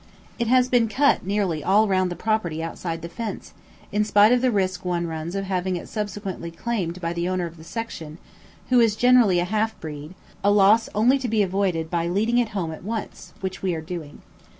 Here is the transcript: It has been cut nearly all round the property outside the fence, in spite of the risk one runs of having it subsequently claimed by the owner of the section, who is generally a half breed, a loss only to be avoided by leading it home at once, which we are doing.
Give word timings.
It 0.39 0.47
has 0.47 0.67
been 0.67 0.87
cut 0.87 1.27
nearly 1.27 1.63
all 1.63 1.87
round 1.87 2.09
the 2.09 2.15
property 2.15 2.63
outside 2.63 3.03
the 3.03 3.07
fence, 3.07 3.53
in 3.91 4.03
spite 4.03 4.31
of 4.31 4.41
the 4.41 4.49
risk 4.49 4.83
one 4.83 5.05
runs 5.05 5.35
of 5.35 5.43
having 5.45 5.75
it 5.75 5.87
subsequently 5.87 6.49
claimed 6.49 6.99
by 6.99 7.13
the 7.13 7.29
owner 7.29 7.45
of 7.45 7.55
the 7.55 7.63
section, 7.63 8.17
who 8.69 8.79
is 8.79 8.95
generally 8.95 9.37
a 9.37 9.45
half 9.45 9.79
breed, 9.79 10.15
a 10.43 10.49
loss 10.49 10.89
only 10.95 11.19
to 11.19 11.27
be 11.27 11.43
avoided 11.43 11.91
by 11.91 12.07
leading 12.07 12.39
it 12.39 12.49
home 12.57 12.71
at 12.71 12.83
once, 12.83 13.33
which 13.41 13.61
we 13.61 13.75
are 13.75 13.79
doing. 13.81 14.23